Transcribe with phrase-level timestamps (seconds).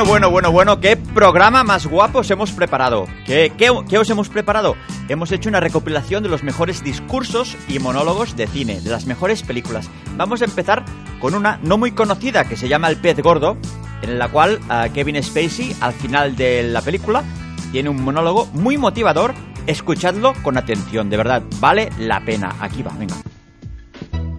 [0.00, 3.06] Bueno, bueno, bueno, bueno, qué programa más guapo os hemos preparado.
[3.26, 4.74] ¿Qué, qué, qué os hemos preparado?
[5.10, 9.42] Hemos hecho una recopilación de los mejores discursos y monólogos de cine, de las mejores
[9.42, 9.90] películas.
[10.16, 10.86] Vamos a empezar
[11.20, 13.58] con una no muy conocida que se llama El pez gordo,
[14.00, 17.22] en la cual ah, Kevin Spacey, al final de la película,
[17.70, 19.34] tiene un monólogo muy motivador.
[19.66, 22.56] Escuchadlo con atención, de verdad, vale la pena.
[22.60, 23.16] Aquí va, venga.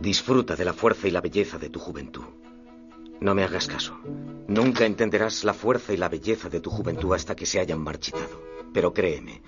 [0.02, 2.23] Disfruta de la fuerza y la belleza de tu juventud.
[3.20, 4.00] No me hagas caso.
[4.52, 8.41] Nunca entenderás la fuerza y la belleza de tu juventud hasta que se hayan marchitado.
[8.73, 9.41] Pero créeme,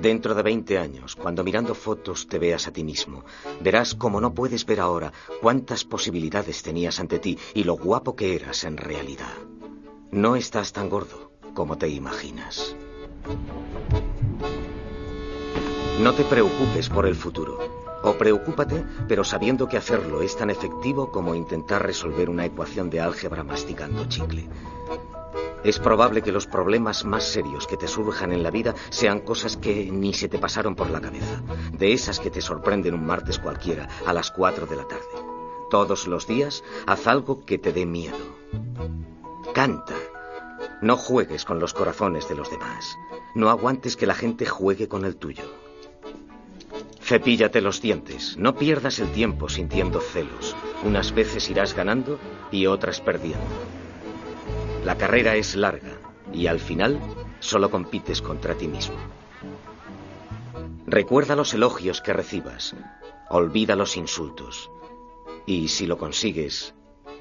[0.00, 3.24] dentro de 20 años, cuando mirando fotos te veas a ti mismo,
[3.60, 8.36] verás como no puedes ver ahora cuántas posibilidades tenías ante ti y lo guapo que
[8.36, 9.34] eras en realidad.
[10.12, 12.76] No estás tan gordo como te imaginas.
[16.00, 17.87] No te preocupes por el futuro.
[18.02, 23.00] O preocúpate, pero sabiendo que hacerlo es tan efectivo como intentar resolver una ecuación de
[23.00, 24.48] álgebra masticando chicle.
[25.64, 29.56] Es probable que los problemas más serios que te surjan en la vida sean cosas
[29.56, 33.40] que ni se te pasaron por la cabeza, de esas que te sorprenden un martes
[33.40, 35.02] cualquiera a las 4 de la tarde.
[35.68, 38.16] Todos los días haz algo que te dé miedo.
[39.52, 39.96] Canta.
[40.80, 42.96] No juegues con los corazones de los demás.
[43.34, 45.42] No aguantes que la gente juegue con el tuyo.
[47.08, 48.36] Cepíllate los dientes.
[48.36, 50.54] No pierdas el tiempo sintiendo celos.
[50.84, 52.18] Unas veces irás ganando
[52.52, 53.46] y otras perdiendo.
[54.84, 55.96] La carrera es larga
[56.34, 57.00] y al final
[57.40, 58.96] solo compites contra ti mismo.
[60.86, 62.76] Recuerda los elogios que recibas.
[63.30, 64.70] Olvida los insultos.
[65.46, 66.74] Y si lo consigues,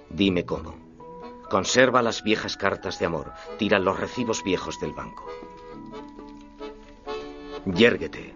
[0.10, 0.76] dime cómo.
[1.50, 3.32] Conserva las viejas cartas de amor.
[3.58, 5.26] Tira los recibos viejos del banco.
[7.74, 8.34] Yérguete.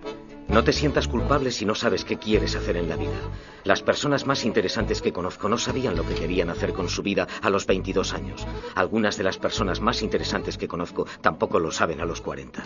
[0.52, 3.16] No te sientas culpable si no sabes qué quieres hacer en la vida.
[3.64, 7.26] Las personas más interesantes que conozco no sabían lo que querían hacer con su vida
[7.42, 8.46] a los 22 años.
[8.76, 12.64] Algunas de las personas más interesantes que conozco tampoco lo saben a los 40.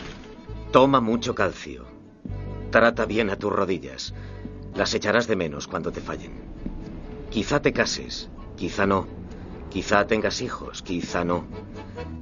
[0.71, 1.85] Toma mucho calcio.
[2.71, 4.15] Trata bien a tus rodillas.
[4.73, 6.41] Las echarás de menos cuando te fallen.
[7.29, 9.05] Quizá te cases, quizá no.
[9.69, 11.45] Quizá tengas hijos, quizá no.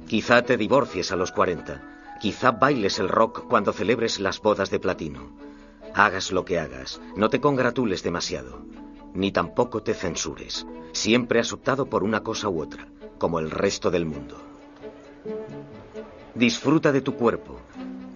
[0.08, 2.18] Quizá te divorcies a los 40.
[2.20, 5.53] Quizá bailes el rock cuando celebres las bodas de platino.
[5.94, 8.62] Hagas lo que hagas, no te congratules demasiado,
[9.14, 10.66] ni tampoco te censures.
[10.90, 12.88] Siempre has optado por una cosa u otra,
[13.18, 14.36] como el resto del mundo.
[16.34, 17.60] Disfruta de tu cuerpo.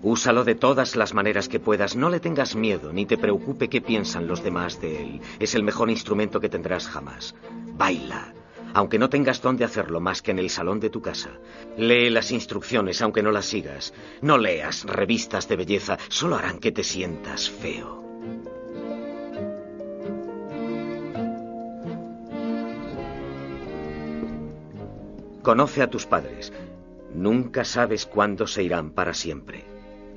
[0.02, 1.94] Úsalo de todas las maneras que puedas.
[1.94, 5.20] No le tengas miedo, ni te preocupe qué piensan los demás de él.
[5.38, 7.36] Es el mejor instrumento que tendrás jamás.
[7.76, 8.32] Baila,
[8.74, 11.30] aunque no tengas dónde hacerlo más que en el salón de tu casa.
[11.76, 13.94] Lee las instrucciones, aunque no las sigas.
[14.22, 18.04] No leas revistas de belleza, solo harán que te sientas feo.
[25.42, 26.52] Conoce a tus padres.
[27.14, 29.64] Nunca sabes cuándo se irán para siempre.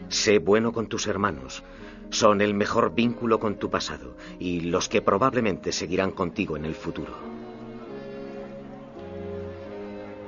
[0.10, 1.64] Sé bueno con tus hermanos.
[2.10, 6.76] Son el mejor vínculo con tu pasado y los que probablemente seguirán contigo en el
[6.76, 7.31] futuro.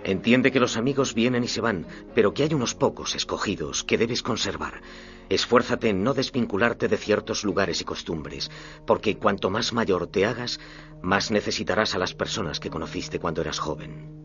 [0.04, 3.98] Entiende que los amigos vienen y se van, pero que hay unos pocos escogidos que
[3.98, 4.82] debes conservar.
[5.30, 8.52] Esfuérzate en no desvincularte de ciertos lugares y costumbres,
[8.86, 10.60] porque cuanto más mayor te hagas,
[11.02, 14.24] más necesitarás a las personas que conociste cuando eras joven.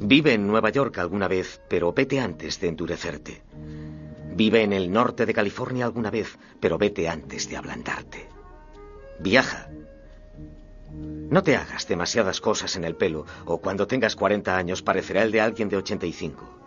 [0.00, 3.42] Vive en Nueva York alguna vez, pero vete antes de endurecerte.
[4.34, 8.28] Vive en el norte de California alguna vez, pero vete antes de ablandarte.
[9.20, 9.68] Viaja,
[10.92, 15.30] no te hagas demasiadas cosas en el pelo o cuando tengas 40 años parecerá el
[15.30, 16.58] de alguien de 85.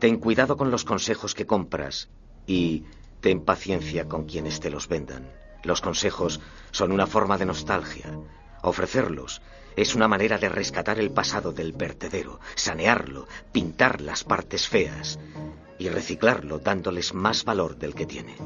[0.00, 2.08] Ten cuidado con los consejos que compras
[2.46, 2.84] y
[3.20, 5.30] ten paciencia con quienes te los vendan.
[5.62, 6.40] Los consejos
[6.72, 8.06] son una forma de nostalgia.
[8.62, 9.40] Ofrecerlos
[9.76, 15.20] es una manera de rescatar el pasado del vertedero, sanearlo, pintar las partes feas
[15.78, 18.36] y reciclarlo dándoles más valor del que tiene.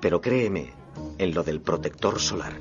[0.00, 0.72] Pero créeme
[1.18, 2.58] en lo del protector solar.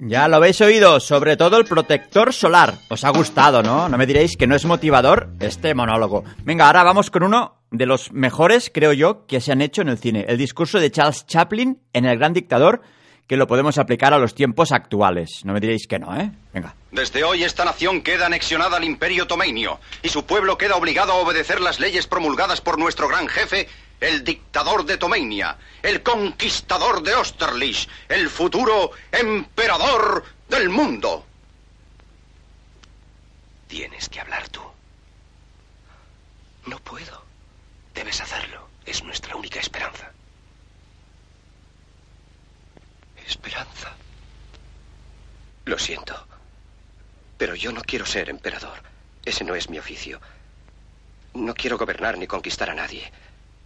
[0.00, 2.74] Ya lo habéis oído, sobre todo el protector solar.
[2.88, 3.88] Os ha gustado, ¿no?
[3.88, 6.22] No me diréis que no es motivador este monólogo.
[6.44, 9.88] Venga, ahora vamos con uno de los mejores, creo yo, que se han hecho en
[9.88, 10.24] el cine.
[10.28, 12.80] El discurso de Charles Chaplin en El Gran Dictador,
[13.26, 15.40] que lo podemos aplicar a los tiempos actuales.
[15.44, 16.30] No me diréis que no, ¿eh?
[16.54, 16.76] Venga.
[16.92, 21.16] Desde hoy esta nación queda anexionada al imperio tomeinio y su pueblo queda obligado a
[21.16, 23.68] obedecer las leyes promulgadas por nuestro gran jefe,
[24.00, 31.26] el dictador de Tomeinia, el conquistador de Osterlich, el futuro emperador del mundo.
[33.66, 34.62] Tienes que hablar tú.
[36.66, 37.24] No puedo.
[37.94, 38.68] Debes hacerlo.
[38.86, 40.10] Es nuestra única esperanza.
[43.26, 43.92] Esperanza.
[45.66, 46.26] Lo siento.
[47.36, 48.82] Pero yo no quiero ser emperador.
[49.24, 50.20] Ese no es mi oficio.
[51.34, 53.12] No quiero gobernar ni conquistar a nadie,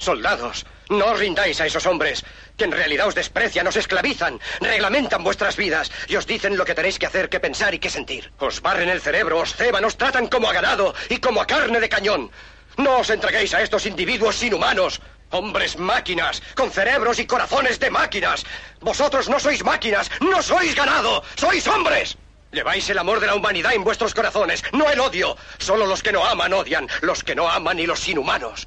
[0.00, 2.24] Soldados, no os rindáis a esos hombres,
[2.56, 6.74] que en realidad os desprecian, os esclavizan, reglamentan vuestras vidas y os dicen lo que
[6.74, 8.32] tenéis que hacer, que pensar y que sentir.
[8.38, 11.80] Os barren el cerebro, os ceban, os tratan como a ganado y como a carne
[11.80, 12.30] de cañón.
[12.78, 15.02] No os entreguéis a estos individuos inhumanos.
[15.32, 18.46] Hombres máquinas, con cerebros y corazones de máquinas.
[18.80, 22.16] Vosotros no sois máquinas, no sois ganado, sois hombres.
[22.52, 25.36] Lleváis el amor de la humanidad en vuestros corazones, no el odio.
[25.58, 28.66] Solo los que no aman odian, los que no aman y los inhumanos.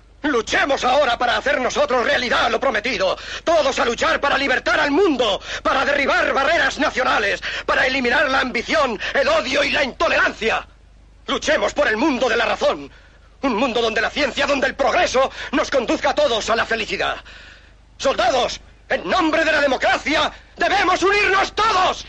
[0.23, 3.17] Luchemos ahora para hacer nosotros realidad lo prometido.
[3.43, 8.99] Todos a luchar para libertar al mundo, para derribar barreras nacionales, para eliminar la ambición,
[9.13, 10.67] el odio y la intolerancia.
[11.25, 12.91] Luchemos por el mundo de la razón.
[13.41, 17.17] Un mundo donde la ciencia, donde el progreso nos conduzca a todos a la felicidad.
[17.97, 22.05] Soldados, en nombre de la democracia, debemos unirnos todos.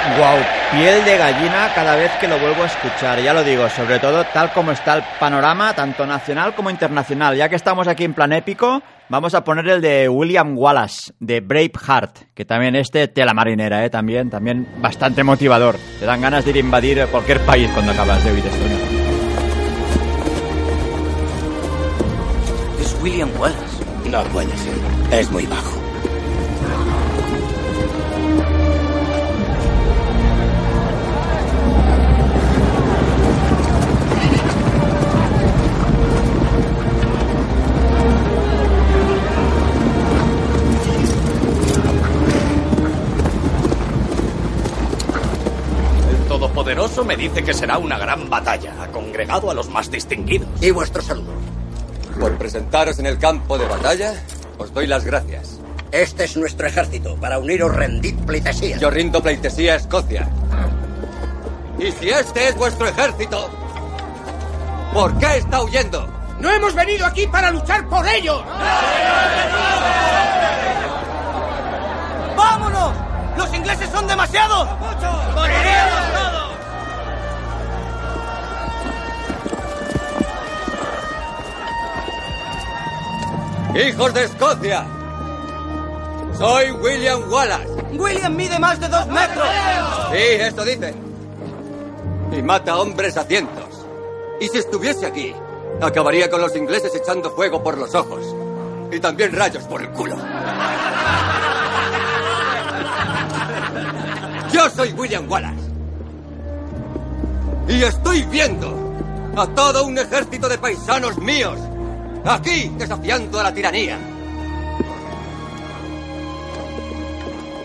[0.00, 0.38] Wow,
[0.72, 4.24] piel de gallina cada vez que lo vuelvo a escuchar, ya lo digo, sobre todo
[4.24, 7.36] tal como está el panorama, tanto nacional como internacional.
[7.36, 11.40] Ya que estamos aquí en plan épico, vamos a poner el de William Wallace, de
[11.40, 13.90] Braveheart, que también este tela marinera, ¿eh?
[13.90, 15.76] también, también bastante motivador.
[15.98, 18.64] Te dan ganas de ir a invadir cualquier país cuando acabas de oír esto.
[22.80, 23.84] Es William Wallace.
[24.10, 24.74] No puede ser.
[25.12, 25.79] Es muy bajo.
[47.04, 48.72] Me dice que será una gran batalla.
[48.80, 50.48] Ha congregado a los más distinguidos.
[50.60, 51.32] Y vuestro saludo.
[52.18, 54.22] Por presentaros en el campo de batalla,
[54.56, 55.58] os doy las gracias.
[55.90, 57.16] Este es nuestro ejército.
[57.16, 58.78] Para uniros, rendid pleitesía.
[58.78, 60.28] Yo rindo pleitesía a Escocia.
[61.78, 63.50] Y si este es vuestro ejército,
[64.92, 66.06] ¿por qué está huyendo?
[66.38, 68.42] ¡No hemos venido aquí para luchar por ellos!
[72.36, 72.92] ¡Vámonos!
[73.36, 74.68] ¡Los ingleses son demasiados!
[75.34, 76.19] ¡Moriremos
[83.74, 84.84] ¡Hijos de Escocia!
[86.36, 87.68] Soy William Wallace.
[87.92, 89.46] William mide más de dos metros.
[90.10, 90.94] Sí, esto dice.
[92.32, 93.86] Y mata hombres a cientos.
[94.40, 95.34] Y si estuviese aquí,
[95.80, 98.24] acabaría con los ingleses echando fuego por los ojos.
[98.90, 100.16] Y también rayos por el culo.
[104.52, 105.70] Yo soy William Wallace.
[107.68, 108.74] Y estoy viendo
[109.36, 111.56] a todo un ejército de paisanos míos
[112.24, 113.98] aquí desafiando a la tiranía.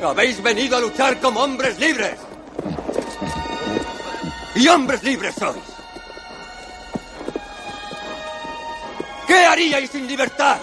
[0.04, 2.20] Habéis venido a luchar como hombres libres.
[4.56, 5.56] Y hombres libres sois.
[9.28, 10.58] ¿Qué haríais sin libertad?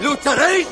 [0.00, 0.66] ¿Lucharéis?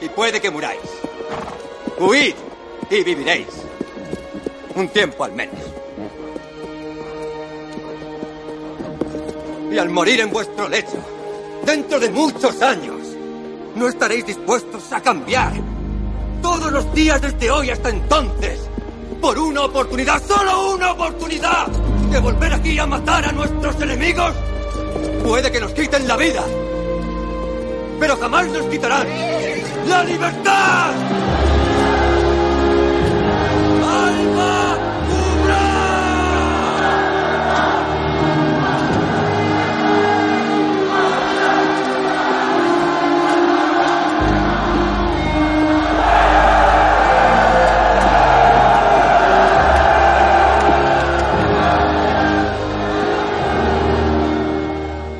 [0.00, 0.80] Y puede que muráis.
[1.98, 2.34] Huid
[2.88, 3.48] y viviréis.
[4.74, 5.60] Un tiempo al menos.
[9.70, 10.96] Y al morir en vuestro lecho,
[11.66, 12.96] dentro de muchos años,
[13.74, 15.52] no estaréis dispuestos a cambiar.
[16.40, 18.58] Todos los días desde hoy hasta entonces,
[19.20, 21.66] por una oportunidad, solo una oportunidad,
[22.10, 24.32] de volver aquí a matar a nuestros enemigos,
[25.22, 26.42] puede que nos quiten la vida,
[27.98, 29.06] pero jamás nos quitarán
[29.88, 30.94] la libertad.
[33.82, 34.64] ¡Alma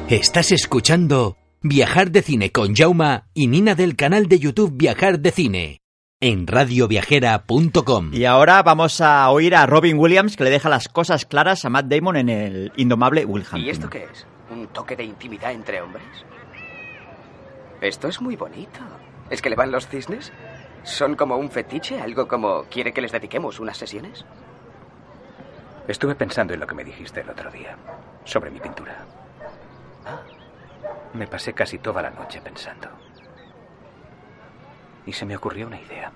[0.09, 5.31] Estás escuchando Viajar de Cine con Jauma y Nina del canal de YouTube Viajar de
[5.31, 5.81] Cine
[6.21, 8.11] en radioviajera.com.
[8.13, 11.71] Y ahora vamos a oír a Robin Williams que le deja las cosas claras a
[11.71, 13.65] Matt Damon en el indomable Will Hunting.
[13.65, 14.27] ¿Y esto qué es?
[14.51, 16.05] ¿Un toque de intimidad entre hombres?
[17.81, 18.81] Esto es muy bonito.
[19.31, 20.35] ¿Es que le van los cisnes?
[20.83, 21.99] ¿Son como un fetiche?
[21.99, 24.27] ¿Algo como quiere que les dediquemos unas sesiones?
[25.89, 27.79] Estuve pensando en lo que me dijiste el otro día,
[28.25, 29.07] sobre mi pintura.
[31.15, 32.89] Me pasé casi toda la noche pensando.
[35.07, 36.11] Y se me ocurrió una idea.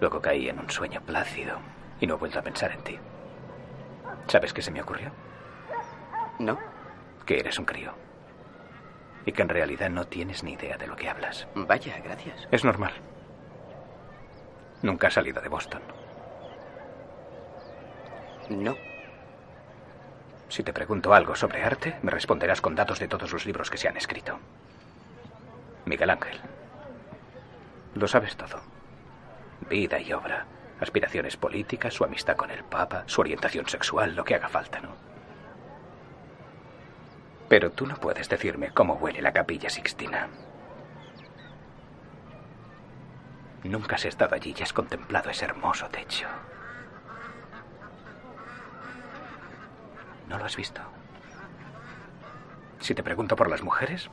[0.00, 1.58] Luego caí en un sueño plácido
[2.00, 2.98] y no he vuelto a pensar en ti.
[4.26, 5.10] ¿Sabes qué se me ocurrió?
[6.38, 6.58] No.
[7.26, 7.92] Que eres un crío.
[9.26, 11.46] Y que en realidad no tienes ni idea de lo que hablas.
[11.54, 12.48] Vaya, gracias.
[12.50, 12.92] Es normal.
[14.82, 15.82] Nunca has salido de Boston.
[18.48, 18.74] No.
[20.48, 23.76] Si te pregunto algo sobre arte, me responderás con datos de todos los libros que
[23.76, 24.38] se han escrito.
[25.84, 26.40] Miguel Ángel.
[27.94, 28.60] Lo sabes todo.
[29.68, 30.46] Vida y obra,
[30.80, 34.94] aspiraciones políticas, su amistad con el Papa, su orientación sexual, lo que haga falta, ¿no?
[37.48, 40.28] Pero tú no puedes decirme cómo huele la capilla Sixtina.
[43.64, 46.28] Nunca has estado allí y has contemplado ese hermoso techo.
[50.28, 50.80] ¿No lo has visto?
[52.80, 54.10] Si te pregunto por las mujeres,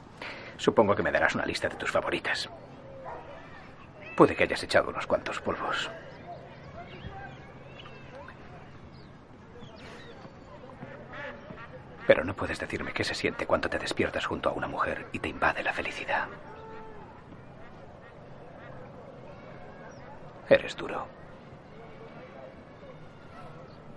[0.58, 2.50] supongo que me darás una lista de tus favoritas.
[4.16, 5.92] Puede que hayas echado unos cuantos polvos.
[12.08, 15.20] Pero no puedes decirme qué se siente cuando te despiertas junto a una mujer y
[15.20, 16.28] te invade la felicidad.
[20.48, 21.08] Eres duro.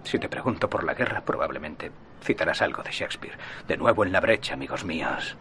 [0.04, 3.38] Si te pregunto por la guerra, probablemente citarás algo de Shakespeare.
[3.66, 5.36] De nuevo en la brecha, amigos míos.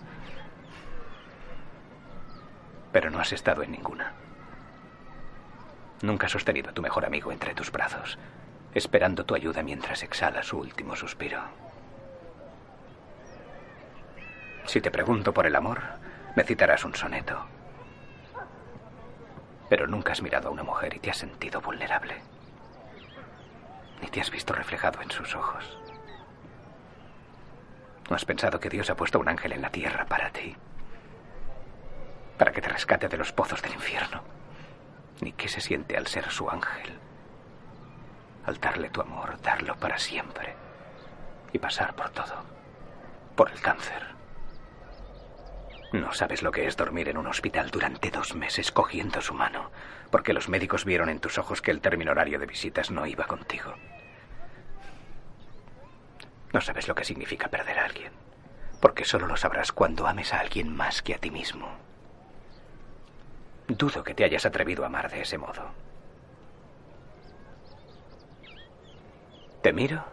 [2.91, 4.13] Pero no has estado en ninguna.
[6.01, 8.17] Nunca has sostenido a tu mejor amigo entre tus brazos,
[8.74, 11.41] esperando tu ayuda mientras exhala su último suspiro.
[14.65, 15.81] Si te pregunto por el amor,
[16.36, 17.46] me citarás un soneto.
[19.69, 22.15] Pero nunca has mirado a una mujer y te has sentido vulnerable.
[24.01, 25.87] Ni te has visto reflejado en sus ojos.
[28.09, 30.55] ¿No has pensado que Dios ha puesto un ángel en la tierra para ti?
[32.37, 34.23] Para que te rescate de los pozos del infierno.
[35.21, 36.97] Ni qué se siente al ser su ángel.
[38.45, 40.55] Al darle tu amor, darlo para siempre.
[41.51, 42.45] Y pasar por todo.
[43.35, 44.15] Por el cáncer.
[45.91, 49.71] No sabes lo que es dormir en un hospital durante dos meses cogiendo su mano,
[50.11, 53.25] porque los médicos vieron en tus ojos que el término horario de visitas no iba
[53.25, 53.73] contigo.
[56.53, 58.11] No sabes lo que significa perder a alguien,
[58.79, 61.67] porque solo lo sabrás cuando ames a alguien más que a ti mismo.
[63.67, 65.71] Dudo que te hayas atrevido a amar de ese modo.
[69.61, 70.05] Te miro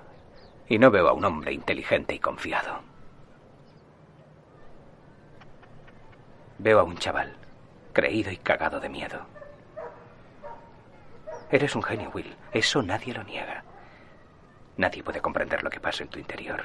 [0.68, 2.80] y no veo a un hombre inteligente y confiado.
[6.58, 7.36] Veo a un chaval,
[7.92, 9.26] creído y cagado de miedo.
[11.50, 12.34] Eres un genio, Will.
[12.52, 13.62] Eso nadie lo niega.
[14.76, 16.62] Nadie puede comprender lo que pasa en tu interior.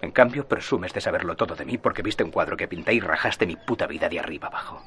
[0.00, 3.00] En cambio, presumes de saberlo todo de mí porque viste un cuadro que pinté y
[3.00, 4.82] rajaste mi puta vida de arriba abajo.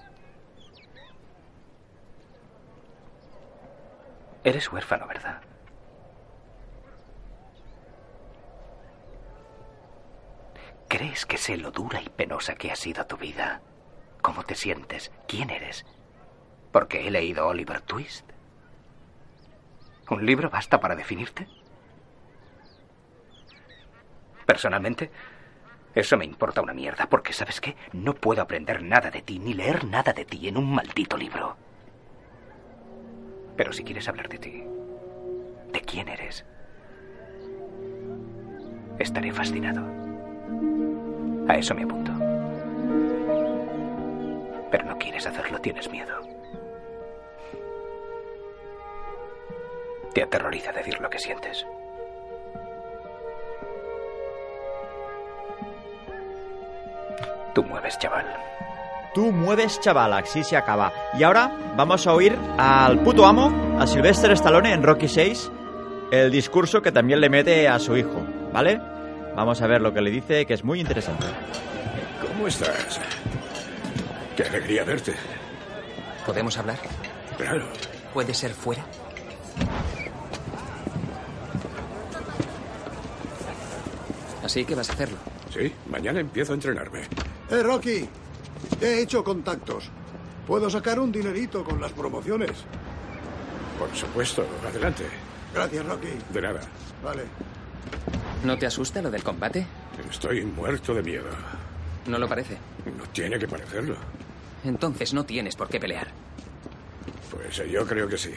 [4.43, 5.41] Eres huérfano, ¿verdad?
[10.87, 13.61] ¿Crees que sé lo dura y penosa que ha sido tu vida?
[14.21, 15.11] ¿Cómo te sientes?
[15.27, 15.85] ¿Quién eres?
[16.71, 18.24] Porque he leído Oliver Twist.
[20.09, 21.47] ¿Un libro basta para definirte?
[24.45, 25.09] Personalmente,
[25.95, 29.53] eso me importa una mierda, porque sabes qué, no puedo aprender nada de ti ni
[29.53, 31.55] leer nada de ti en un maldito libro.
[33.57, 34.63] Pero si quieres hablar de ti,
[35.71, 36.45] de quién eres,
[38.99, 39.83] estaré fascinado.
[41.47, 42.11] A eso me apunto.
[44.69, 46.34] Pero no quieres hacerlo, tienes miedo.
[50.15, 51.67] Te aterroriza decir lo que sientes.
[57.53, 58.25] Tú mueves, chaval.
[59.13, 60.93] Tú mueves, chaval, así se acaba.
[61.19, 65.51] Y ahora vamos a oír al puto amo, a Sylvester Stallone en Rocky 6,
[66.11, 68.79] el discurso que también le mete a su hijo, ¿vale?
[69.35, 71.25] Vamos a ver lo que le dice, que es muy interesante.
[72.25, 73.01] ¿Cómo estás?
[74.37, 75.13] Qué alegría verte.
[76.25, 76.77] ¿Podemos hablar?
[77.37, 77.65] Claro.
[78.13, 78.85] ¿Puede ser fuera?
[84.55, 85.17] Así que vas a hacerlo.
[85.53, 87.01] Sí, mañana empiezo a entrenarme.
[87.51, 88.07] Eh, Rocky,
[88.79, 89.89] he hecho contactos.
[90.47, 92.51] Puedo sacar un dinerito con las promociones.
[93.77, 95.03] Por supuesto, adelante.
[95.53, 96.07] Gracias, Rocky.
[96.31, 96.61] De nada.
[97.03, 97.23] Vale.
[98.45, 99.67] ¿No te asusta lo del combate?
[100.09, 101.27] Estoy muerto de miedo.
[102.07, 102.57] No lo parece.
[102.97, 103.97] No tiene que parecerlo.
[104.63, 106.07] Entonces no tienes por qué pelear.
[107.29, 108.31] Pues eh, yo creo que sí.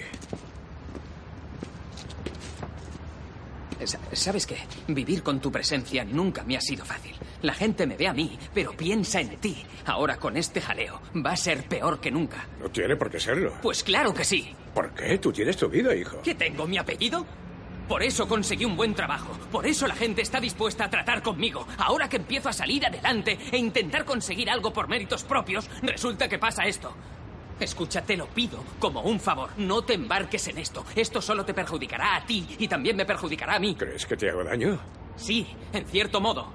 [4.12, 4.56] ¿Sabes qué?
[4.88, 7.14] Vivir con tu presencia nunca me ha sido fácil.
[7.42, 9.64] La gente me ve a mí, pero piensa en ti.
[9.86, 12.46] Ahora con este jaleo va a ser peor que nunca.
[12.60, 13.54] No tiene por qué serlo.
[13.62, 14.54] Pues claro que sí.
[14.74, 15.18] ¿Por qué?
[15.18, 16.20] Tú tienes tu vida, hijo.
[16.22, 17.26] ¿Qué tengo mi apellido?
[17.88, 19.32] Por eso conseguí un buen trabajo.
[19.50, 21.66] Por eso la gente está dispuesta a tratar conmigo.
[21.78, 26.38] Ahora que empiezo a salir adelante e intentar conseguir algo por méritos propios, resulta que
[26.38, 26.94] pasa esto.
[27.60, 29.50] Escucha, te lo pido como un favor.
[29.56, 30.84] No te embarques en esto.
[30.94, 33.74] Esto solo te perjudicará a ti y también me perjudicará a mí.
[33.74, 34.78] ¿Crees que te hago daño?
[35.16, 36.52] Sí, en cierto modo.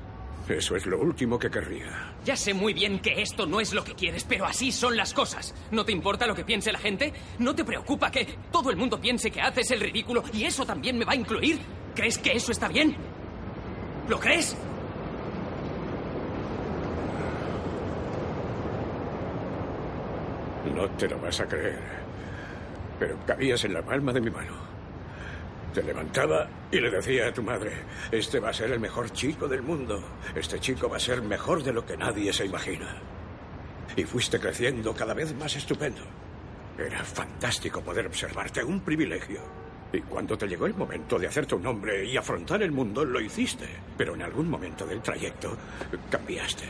[0.48, 2.14] Eso es lo último que querría.
[2.26, 5.14] Ya sé muy bien que esto no es lo que quieres, pero así son las
[5.14, 5.54] cosas.
[5.72, 7.14] ¿No te importa lo que piense la gente?
[7.40, 10.98] ¿No te preocupa que todo el mundo piense que haces el ridículo y eso también
[10.98, 11.60] me va a incluir?
[11.96, 12.96] ¿Crees que eso está bien?
[14.10, 14.56] ¿Lo crees?
[20.74, 21.80] No te lo vas a creer.
[23.00, 24.54] Pero cabías en la palma de mi mano.
[25.74, 27.72] Te levantaba y le decía a tu madre,
[28.12, 30.04] este va a ser el mejor chico del mundo.
[30.36, 33.02] Este chico va a ser mejor de lo que nadie se imagina.
[33.96, 36.02] Y fuiste creciendo cada vez más estupendo.
[36.78, 39.42] Era fantástico poder observarte, un privilegio.
[39.92, 43.20] Y cuando te llegó el momento de hacerte un hombre y afrontar el mundo, lo
[43.20, 43.68] hiciste.
[43.98, 45.56] Pero en algún momento del trayecto
[46.10, 46.66] cambiaste.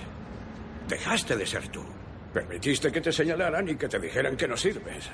[0.89, 1.83] Dejaste de ser tú.
[2.33, 5.09] Permitiste que te señalaran y que te dijeran que no sirves.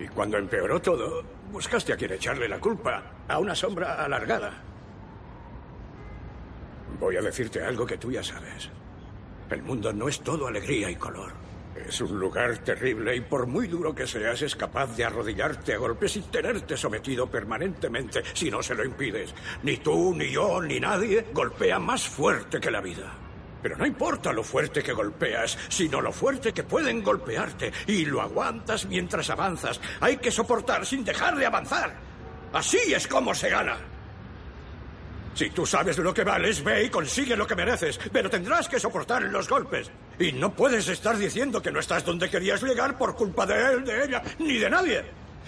[0.00, 4.52] Y cuando empeoró todo, buscaste a quien echarle la culpa, a una sombra alargada.
[6.98, 8.68] Voy a decirte algo que tú ya sabes.
[9.48, 11.32] El mundo no es todo alegría y color.
[11.76, 15.78] Es un lugar terrible y por muy duro que seas es capaz de arrodillarte a
[15.78, 19.34] golpes y tenerte sometido permanentemente si no se lo impides.
[19.62, 23.25] Ni tú, ni yo, ni nadie golpea más fuerte que la vida.
[23.66, 27.72] Pero no importa lo fuerte que golpeas, sino lo fuerte que pueden golpearte.
[27.88, 29.80] Y lo aguantas mientras avanzas.
[29.98, 31.92] Hay que soportar sin dejar de avanzar.
[32.52, 33.76] Así es como se gana.
[35.34, 38.78] Si tú sabes lo que vales, ve y consigue lo que mereces, pero tendrás que
[38.78, 39.90] soportar los golpes.
[40.20, 43.84] Y no puedes estar diciendo que no estás donde querías llegar por culpa de él,
[43.84, 45.04] de ella, ni de nadie.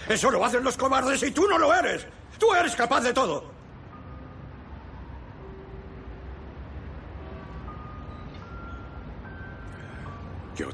[0.09, 2.05] Eso lo hacen los cobardes y tú no lo eres.
[2.37, 3.58] Tú eres capaz de todo.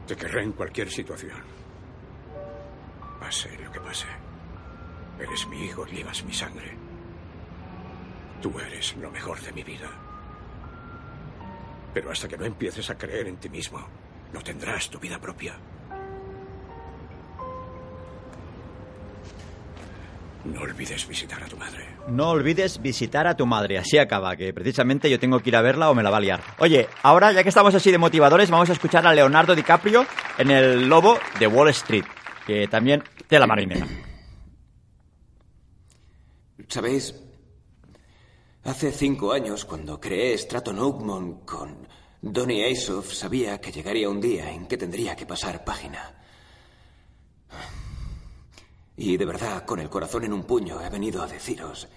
[0.06, 1.42] Te querré en cualquier situación.
[3.20, 4.08] Pase lo que pase.
[5.20, 6.78] Eres mi hijo llevas mi sangre.
[8.42, 9.90] Tú eres lo mejor de mi vida.
[11.94, 13.80] Pero hasta que no empieces a creer en ti mismo,
[14.34, 15.58] no tendrás tu vida propia.
[20.46, 21.88] No olvides visitar a tu madre.
[22.08, 23.80] No olvides visitar a tu madre.
[23.80, 26.22] Así acaba, que precisamente yo tengo que ir a verla o me la va a
[26.22, 26.42] liar.
[26.60, 30.06] Oye, ahora ya que estamos así de motivadores, vamos a escuchar a Leonardo DiCaprio
[30.38, 32.06] en El Lobo de Wall Street,
[32.46, 33.88] que también de la marinera.
[36.68, 37.16] ¿Sabéis?
[38.64, 41.88] Hace cinco años, cuando creé Stratton Oakmont con
[42.22, 46.14] Donny Asoff, sabía que llegaría un día en que tendría que pasar página.
[48.98, 51.88] Y de verdad, con el corazón en un puño, he venido a deciros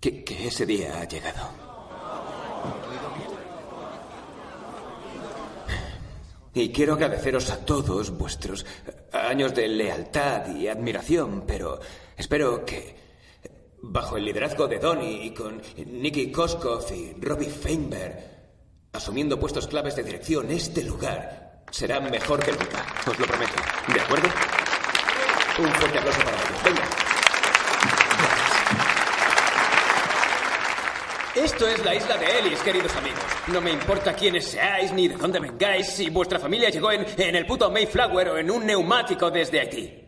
[0.00, 1.48] que, ese día ha llegado.
[6.54, 8.66] Y quiero agradeceros a todos vuestros
[9.12, 11.78] años de lealtad y admiración, pero
[12.16, 12.96] espero que,
[13.82, 18.38] bajo el liderazgo de Donny y con Nicky Koskov y Robbie Feinberg,
[18.92, 22.84] asumiendo puestos claves de dirección, este lugar será mejor que nunca.
[23.08, 23.54] Os lo prometo.
[23.94, 24.28] ¿De acuerdo?
[25.58, 26.62] Un fuerte aplauso para ellos.
[26.64, 26.82] Venga.
[31.34, 33.20] Esto es la isla de Ellis, queridos amigos.
[33.48, 37.36] No me importa quiénes seáis ni de dónde vengáis, si vuestra familia llegó en, en
[37.36, 40.04] el puto Mayflower o en un neumático desde Haití.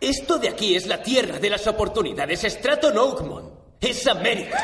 [0.00, 2.40] Esto de aquí es la tierra de las oportunidades.
[2.42, 3.60] Stratton Oakmont.
[3.80, 4.58] Es América.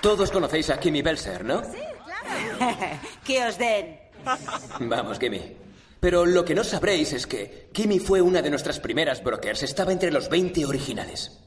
[0.00, 1.62] Todos conocéis a Kimmy Belser, ¿no?
[3.24, 4.00] que os den.
[4.80, 5.56] Vamos, Kimmy.
[6.02, 9.62] Pero lo que no sabréis es que Kimmy fue una de nuestras primeras brokers.
[9.62, 11.38] Estaba entre los 20 originales.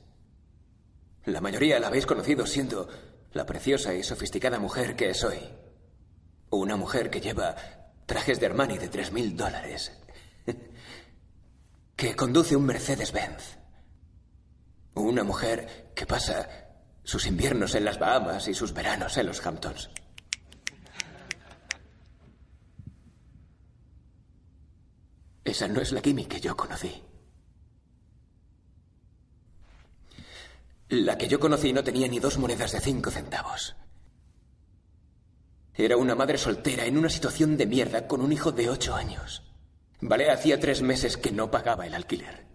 [1.26, 2.88] La mayoría la habéis conocido siendo
[3.34, 5.40] la preciosa y sofisticada mujer que es hoy.
[6.52, 7.54] Una mujer que lleva
[8.06, 9.92] trajes de Armani de 3.000 dólares.
[11.98, 13.58] que conduce un Mercedes-Benz.
[14.94, 16.48] Una mujer que pasa
[17.04, 19.90] sus inviernos en las Bahamas y sus veranos en los Hamptons.
[25.46, 27.04] Esa no es la Kimi que yo conocí.
[30.90, 33.76] La que yo conocí no tenía ni dos monedas de cinco centavos.
[35.76, 39.44] Era una madre soltera en una situación de mierda con un hijo de ocho años.
[40.02, 42.46] Vale, hacía tres meses que no pagaba el alquiler.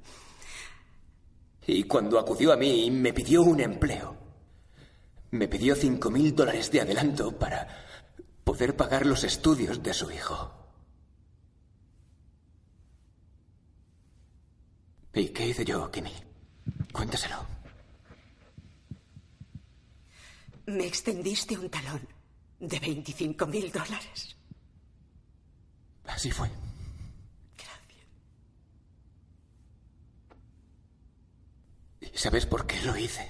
[1.67, 4.17] Y cuando acudió a mí me pidió un empleo,
[5.31, 7.69] me pidió cinco mil dólares de adelanto para
[8.43, 10.60] poder pagar los estudios de su hijo.
[15.15, 16.13] ¿Y qué hice yo, Kimmy?
[16.93, 17.45] Cuéntaselo.
[20.67, 22.07] Me extendiste un talón
[22.61, 24.37] de 25 mil dólares.
[26.07, 26.49] Así fue.
[32.01, 33.29] ¿Y sabes por qué lo hice?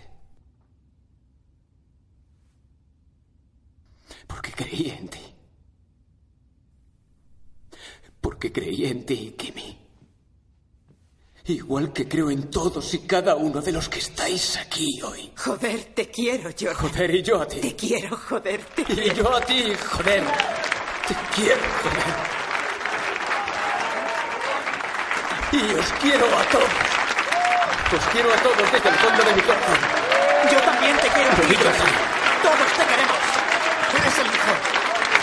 [4.27, 5.35] Porque creí en ti.
[8.21, 9.80] Porque creí en ti, Kimmy.
[11.47, 15.33] Igual que creo en todos y cada uno de los que estáis aquí hoy.
[15.37, 16.75] Joder, te quiero, Jordan.
[16.77, 17.61] Joder, y yo a ti.
[17.61, 19.15] Te quiero, joder, te Y quiero.
[19.15, 20.23] yo a ti, joder.
[21.09, 22.41] Te quiero, joder.
[25.53, 26.69] Y os quiero a todos.
[27.99, 29.79] Os quiero a todos desde el fondo de mi corazón.
[30.53, 31.31] Yo también te quiero.
[31.37, 33.19] Todos te queremos.
[33.99, 34.57] Eres el mejor.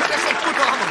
[0.03, 0.85] Eres el puto amo.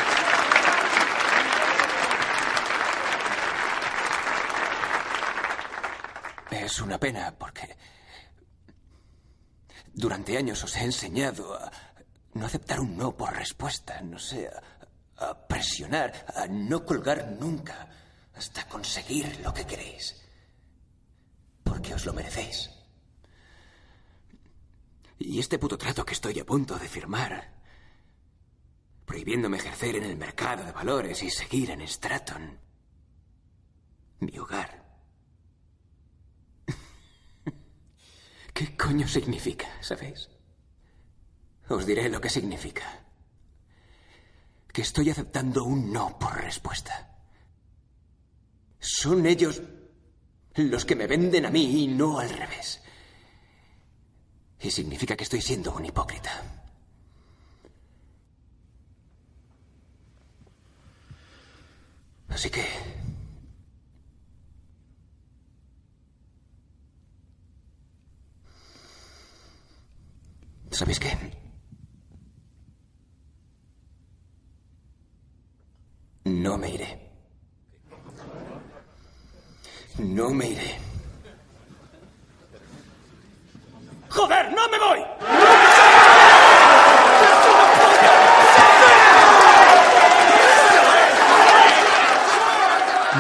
[6.51, 7.77] Es una pena porque
[9.95, 11.71] durante años os he enseñado a
[12.35, 17.89] no aceptar un no por respuesta, no sé, a, a presionar, a no colgar nunca
[18.35, 20.21] hasta conseguir lo que queréis.
[21.63, 22.71] Porque os lo merecéis.
[25.19, 27.55] Y este puto trato que estoy a punto de firmar,
[29.07, 32.59] prohibiéndome ejercer en el mercado de valores y seguir en Stratton,
[34.21, 34.86] mi hogar.
[38.57, 40.31] ¿Qué coño significa, sabéis?
[41.69, 43.05] Os diré lo que significa.
[44.73, 46.95] Que estoy aceptando un no por respuesta.
[48.81, 49.61] Son ellos
[50.55, 52.81] Los que me venden a mí y no al revés.
[54.59, 56.33] Y significa que estoy siendo un hipócrita.
[62.31, 62.65] Así que...
[70.77, 71.11] ¿Sabéis qué?
[76.25, 76.99] No me iré.
[79.97, 80.79] No me iré.
[84.11, 85.66] ¡Joder, no me voy!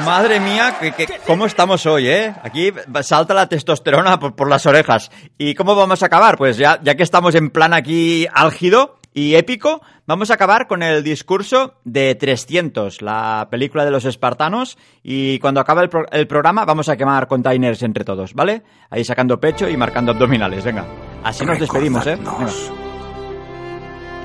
[0.06, 2.32] Madre mía, que, que- ¿cómo estamos hoy, eh?
[2.42, 5.10] Aquí salta la testosterona por, por las orejas.
[5.36, 6.36] ¿Y cómo vamos a acabar?
[6.38, 10.82] Pues ya, ya que estamos en plan aquí álgido y épico, vamos a acabar con
[10.82, 14.78] el discurso de 300, la película de los espartanos.
[15.02, 18.62] Y cuando acabe el, pro- el programa, vamos a quemar containers entre todos, ¿vale?
[18.90, 20.84] Ahí sacando pecho y marcando abdominales, venga.
[21.24, 22.16] Así nos despedimos, ¿eh?
[22.16, 22.46] Venga.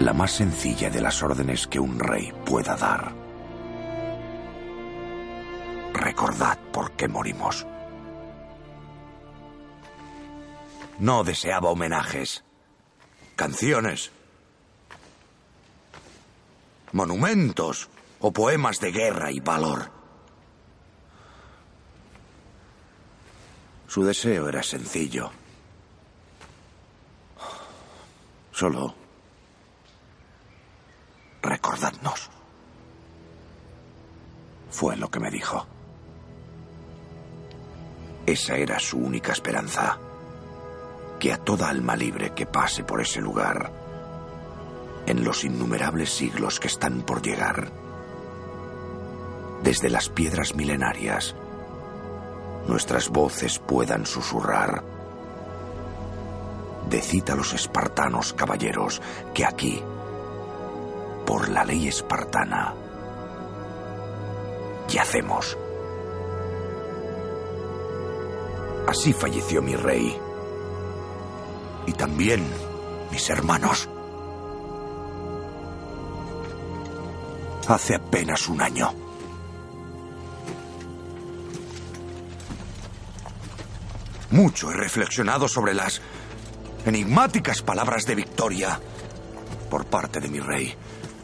[0.02, 3.21] La más sencilla de las órdenes que un rey pueda dar.
[5.94, 7.66] Recordad por qué morimos.
[11.00, 12.44] No deseaba homenajes,
[13.36, 14.12] canciones,
[16.92, 19.92] monumentos o poemas de guerra y valor.
[23.88, 25.32] Su deseo era sencillo.
[28.52, 28.96] Solo
[31.42, 32.30] recordadnos.
[34.70, 35.68] Fue lo que me dijo.
[38.26, 39.98] Esa era su única esperanza.
[41.20, 43.72] Que a toda alma libre que pase por ese lugar,
[45.06, 47.72] en los innumerables siglos que están por llegar,
[49.64, 51.36] desde las piedras milenarias,
[52.68, 54.84] nuestras voces puedan susurrar.
[56.90, 59.02] Decid a los espartanos caballeros
[59.34, 59.82] que aquí,
[61.26, 62.74] por la ley espartana,
[64.88, 65.58] yacemos.
[68.92, 70.20] Así falleció mi rey.
[71.88, 72.46] Y también
[73.10, 73.88] mis hermanos.
[77.70, 78.94] Hace apenas un año.
[84.32, 86.02] Mucho he reflexionado sobre las
[86.86, 88.78] enigmáticas palabras de victoria
[89.70, 90.76] por parte de mi rey.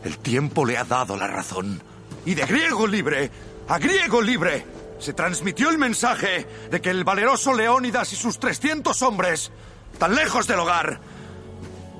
[0.06, 1.84] El tiempo le ha dado la razón.
[2.26, 3.30] Y de griego libre
[3.68, 9.02] a griego libre se transmitió el mensaje de que el valeroso Leónidas y sus 300
[9.04, 9.52] hombres,
[9.98, 11.00] tan lejos del hogar,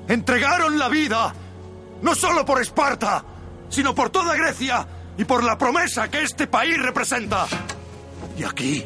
[0.08, 1.34] entregaron la vida
[2.02, 3.24] no solo por Esparta,
[3.68, 7.46] sino por toda Grecia y por la promesa que este país representa.
[8.36, 8.84] Y aquí,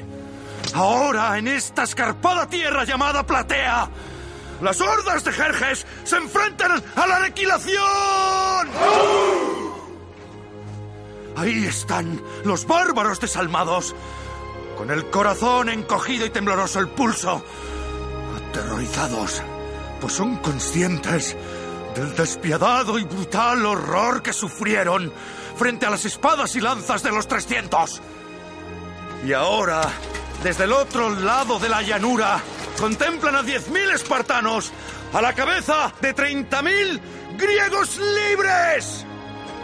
[0.74, 3.88] ahora, en esta escarpada tierra llamada Platea,
[4.60, 7.82] las hordas de Jerjes se enfrentan a la aniquilación.
[11.36, 13.94] Ahí están los bárbaros desalmados,
[14.76, 17.42] con el corazón encogido y tembloroso el pulso,
[18.36, 19.42] aterrorizados,
[20.00, 21.36] pues son conscientes
[21.94, 25.12] del despiadado y brutal horror que sufrieron
[25.56, 28.00] frente a las espadas y lanzas de los 300.
[29.26, 29.82] Y ahora,
[30.42, 32.40] desde el otro lado de la llanura,
[32.78, 34.72] contemplan a 10.000 espartanos
[35.12, 37.00] a la cabeza de 30.000
[37.36, 39.06] griegos libres.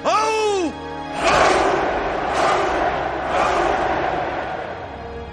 [0.04, 0.88] ¡Au!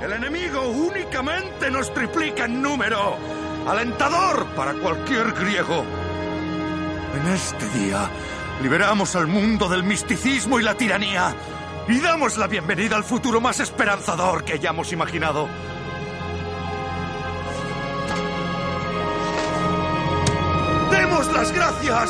[0.01, 3.17] El enemigo únicamente nos triplica en número.
[3.67, 5.83] Alentador para cualquier griego.
[7.19, 8.09] En este día
[8.61, 11.33] liberamos al mundo del misticismo y la tiranía
[11.87, 15.47] y damos la bienvenida al futuro más esperanzador que hayamos imaginado.
[20.91, 22.09] Demos las gracias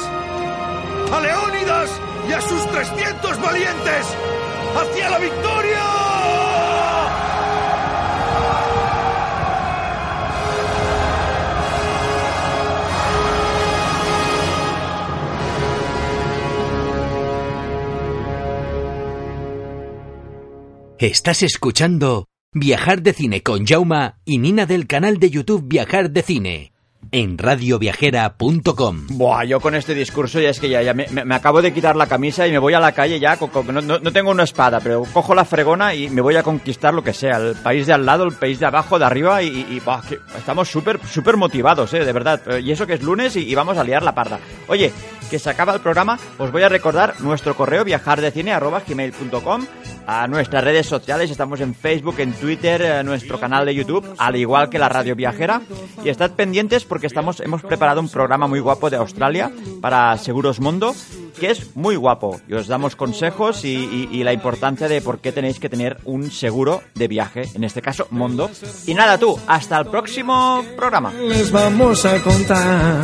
[1.12, 1.90] a Leónidas
[2.28, 4.06] y a sus 300 valientes
[4.76, 6.06] hacia la victoria.
[20.98, 26.22] Estás escuchando Viajar de Cine con Jauma y Nina del canal de YouTube Viajar de
[26.22, 26.75] Cine
[27.12, 29.08] en radioviajera.com.
[29.10, 31.96] Buah, yo con este discurso ya es que ya, ya me, me- acabo de quitar
[31.96, 33.38] la camisa y me voy a la calle ya.
[33.38, 36.94] con- no, no- tengo una espada, pero cojo la fregona y me voy a conquistar
[36.94, 37.38] lo que sea.
[37.38, 40.70] El país de al lado, el país de abajo, de arriba y, y- que estamos
[40.70, 42.42] súper súper motivados, eh, de verdad.
[42.48, 44.40] Eh, Y eso que es lunes y vamos a liar la parda.
[44.68, 44.92] Oye,
[45.30, 49.66] que se acaba el programa, os voy a recordar nuestro correo viajardecine.gmail.com
[50.08, 54.36] a nuestras redes sociales, estamos en Facebook, en Twitter, en nuestro canal de YouTube, al
[54.36, 55.62] igual que la radio viajera.
[56.04, 60.60] Y estad pendientes porque estamos, hemos preparado un programa muy guapo de Australia para Seguros
[60.60, 60.94] Mundo,
[61.40, 62.40] que es muy guapo.
[62.48, 65.98] Y os damos consejos y, y- y la importancia de por qué tenéis que tener
[66.06, 68.52] un seguro de viaje, en este caso Mundo.
[68.86, 71.12] Y nada, tú, hasta el próximo programa.
[71.14, 73.04] Les vamos a contar.